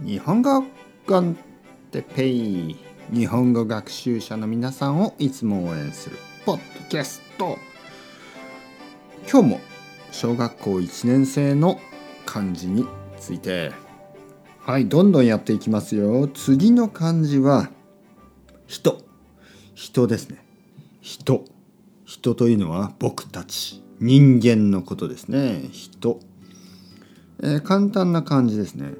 [0.00, 0.62] 日本語
[1.08, 1.36] コン
[1.90, 2.76] テペイ
[3.12, 7.58] 日本語学習者の皆さんをいつも応援するポッドキャスト
[9.28, 9.60] 今日も
[10.12, 11.80] 小学校1年生の
[12.26, 12.86] 漢字に
[13.18, 13.72] ついて
[14.60, 16.28] はいどんどんやっていきますよ。
[16.28, 17.68] 次の漢字は
[18.68, 19.02] 人
[19.74, 20.44] 人ですね。
[21.00, 21.44] 人
[22.04, 23.82] 人というのは僕たち。
[23.98, 25.70] 人間のことですね。
[25.72, 26.20] 人、
[27.42, 28.92] えー、簡単な漢字ですね。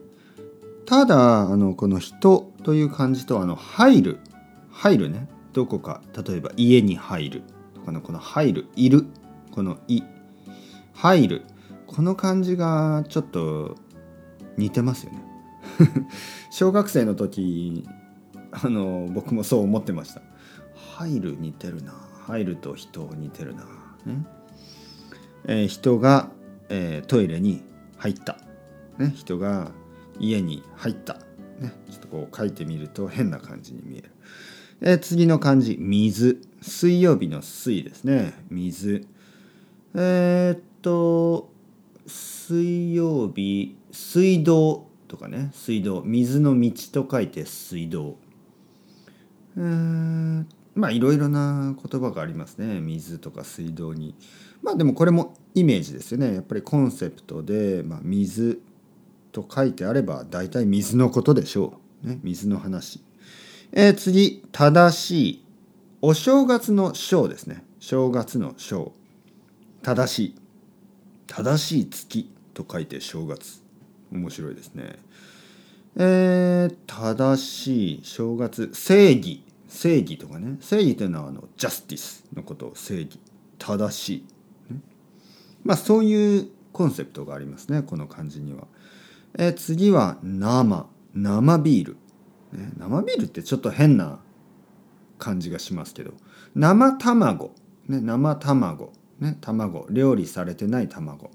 [0.88, 4.20] ただあのこの「人」という漢字とあの「入る」
[4.72, 7.42] 「入るね」どこか例えば家に入る。
[7.74, 9.04] とかのこの「入る」「いる」
[9.52, 10.02] この「い」
[10.94, 11.42] 「入る」
[11.86, 13.76] この漢字がちょっと
[14.56, 15.22] 似てますよね。
[16.50, 17.86] 小学生の時
[18.50, 20.22] あの僕もそう思ってました。
[20.96, 21.92] 入る似てるな。
[22.22, 23.66] 入ると人似てるな、
[24.06, 24.26] ね。
[25.44, 26.30] えー、人が、
[26.70, 27.62] えー、トイレに
[27.98, 28.38] 入った、
[28.96, 29.70] ね、人が
[30.20, 31.14] 家に入った、
[31.60, 34.10] ね、ちょっとこう書いてみると変な感じに見える、
[34.80, 36.40] え、次の漢字水。
[36.62, 38.34] 水曜日の水ですね。
[38.48, 39.06] 水。
[39.94, 41.50] えー、っと
[42.06, 45.50] 水曜日水道とかね。
[45.52, 46.02] 水道。
[46.04, 48.16] 水の道と書いて水道。
[49.56, 50.44] えー、
[50.76, 52.80] まあいろいろな言葉がありますね。
[52.80, 54.14] 水とか水道に。
[54.62, 56.34] まあでもこれもイメージですよね。
[56.34, 58.60] やっぱりコンセプトで、まあ、水。
[59.42, 62.08] と書いてあれば大体水のことでしょう。
[62.08, 63.02] ね、水の話。
[63.72, 65.44] えー、次、正しい。
[66.00, 67.64] お正月の正ですね。
[67.78, 68.92] 正月の正。
[69.82, 70.34] 正しい。
[71.26, 73.62] 正しい月と書いて正月。
[74.10, 74.96] 面白いですね。
[75.96, 83.18] えー、正しい正月正義正義とかね正義というのはあのジャスティスのことを正義
[83.58, 84.24] 正しい、
[85.64, 88.68] まあそういうコンセプトがありますねこの漢字には。
[89.36, 91.96] え次は生生ビール、
[92.52, 94.20] ね、生ビールってちょっと変な
[95.18, 96.12] 感じがしますけど。
[96.54, 97.52] 生卵、
[97.88, 99.86] ね、生卵、ね、卵。
[99.90, 101.30] 料理されてない卵。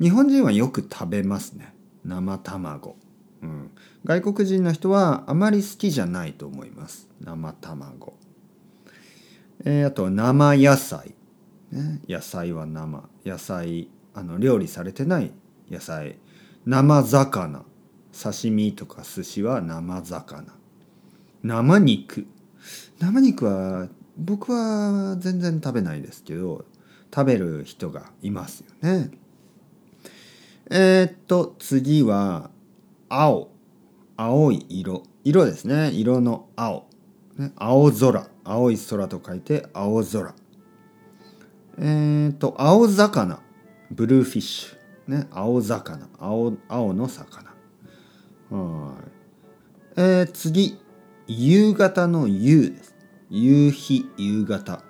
[0.00, 1.74] 日本人はよく食べますね。
[2.04, 2.96] 生卵、
[3.42, 3.70] うん、
[4.04, 7.08] 外国人の人はあまり好きじゃないと思います。
[7.20, 8.14] 生卵。
[9.64, 11.14] えー、あと生野菜、
[11.70, 13.08] ね、野菜は生。
[13.26, 15.30] 野菜あの料理されてない
[15.70, 16.16] 野菜。
[16.66, 17.64] 生魚。
[18.12, 20.52] 刺身とか寿司は生魚。
[21.42, 22.26] 生肉。
[22.98, 23.88] 生肉は
[24.18, 26.66] 僕は全然食べないですけど
[27.14, 29.10] 食べる人がいますよね。
[30.70, 32.50] えー、っと次は
[33.08, 33.50] 青。
[34.16, 35.02] 青い色。
[35.24, 35.90] 色ですね。
[35.90, 36.86] 色の青、
[37.38, 38.28] ね、青空。
[38.44, 40.34] 青い空と書いて青空。
[41.78, 43.40] えー、っと青魚。
[43.90, 44.79] ブルーフィッシュ。
[45.10, 47.50] ね、青魚青青の魚。
[48.50, 49.10] はい。
[49.96, 50.78] えー、次。
[51.26, 52.94] 夕方の夕です。
[53.30, 54.82] 夕日夕方。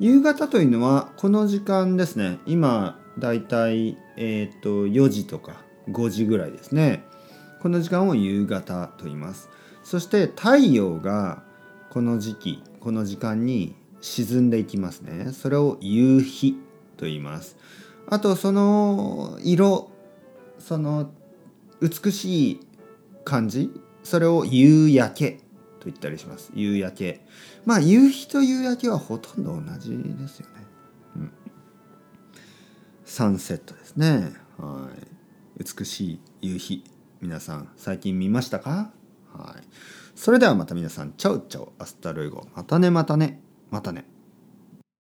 [0.00, 2.38] 夕方というのはこの時間ですね。
[2.46, 7.04] 今だいたいえっ、ー、と4時とか5時ぐらいですね。
[7.60, 9.48] この時間を夕方と言います。
[9.84, 11.44] そして太陽が
[11.90, 15.32] この時期この時間に沈んでいきますね。
[15.32, 16.54] それを夕日
[16.96, 17.56] と言います。
[18.08, 19.90] あとその色
[20.58, 21.10] その
[21.80, 22.60] 美しい
[23.24, 23.70] 感じ
[24.02, 25.30] それを夕焼け
[25.80, 26.52] と言ったりします。
[26.54, 27.26] 夕焼け。
[27.64, 30.54] まあ夕日と夕焼けはほとんど同じですよね、
[31.16, 31.32] うん、
[33.04, 34.32] サンセットですね。
[34.58, 34.88] は
[35.58, 35.64] い。
[35.64, 36.84] 美しい夕日。
[37.20, 38.92] 皆さん最近見ましたか？
[39.32, 39.62] はい。
[40.14, 41.12] それではまた皆さん。
[41.12, 42.46] Chao chao hasta luego。
[42.54, 43.40] またねまたね。
[43.70, 44.04] またね。